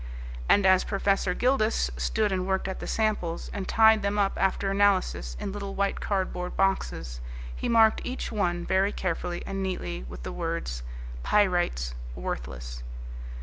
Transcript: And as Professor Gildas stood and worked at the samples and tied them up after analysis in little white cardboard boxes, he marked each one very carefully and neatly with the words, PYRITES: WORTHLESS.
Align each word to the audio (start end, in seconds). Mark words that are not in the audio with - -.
And 0.49 0.65
as 0.65 0.83
Professor 0.83 1.35
Gildas 1.35 1.91
stood 1.95 2.31
and 2.31 2.47
worked 2.47 2.67
at 2.67 2.79
the 2.79 2.87
samples 2.87 3.51
and 3.53 3.67
tied 3.67 4.01
them 4.01 4.17
up 4.17 4.33
after 4.35 4.71
analysis 4.71 5.37
in 5.39 5.51
little 5.51 5.75
white 5.75 5.99
cardboard 5.99 6.57
boxes, 6.57 7.21
he 7.55 7.69
marked 7.69 8.01
each 8.03 8.31
one 8.31 8.65
very 8.65 8.91
carefully 8.91 9.45
and 9.45 9.61
neatly 9.61 10.03
with 10.09 10.23
the 10.23 10.31
words, 10.33 10.81
PYRITES: 11.21 11.93
WORTHLESS. 12.15 12.81